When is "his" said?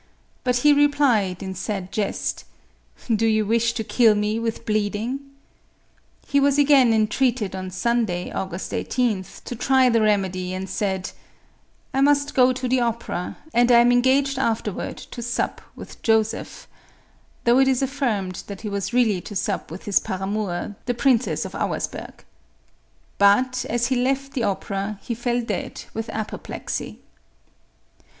19.85-19.99